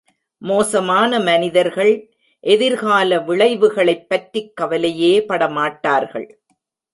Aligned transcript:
மோசமான 0.37 1.19
மனிதர்கள் 1.19 2.09
எதிர்கால 2.39 3.19
விளைவுகளைப் 3.19 4.09
பற்றிக் 4.09 4.55
கவலையே 4.55 5.19
படமாட்டார்கள். 5.19 6.29